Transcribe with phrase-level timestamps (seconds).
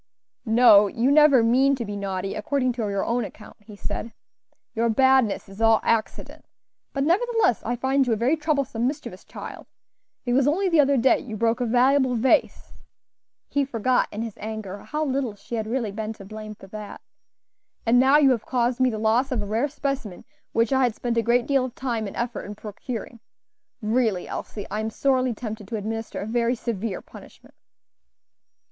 [0.47, 4.11] "No, you never mean to be naughty, according to your own account," he said;
[4.73, 6.43] "your badness is all accident;
[6.91, 9.67] but nevertheless, I find you a very troublesome, mischievous child;
[10.25, 12.73] it was only the other day you broke a valuable vase"
[13.47, 17.01] (he forgot in his anger how little she had really been to blame for that),
[17.85, 20.95] "and now you have caused me the loss of a rare specimen which I had
[20.95, 23.19] spent a great deal of time and effort in procuring.
[23.83, 27.53] Really, Elsie, I am sorely tempted to administer a very severe punishment."